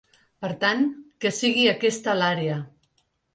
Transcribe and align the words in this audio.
Per 0.45 0.49
tant, 0.63 0.81
que 1.25 1.31
sigui 1.41 1.67
aquesta 1.75 2.17
l’àrea. 2.23 2.57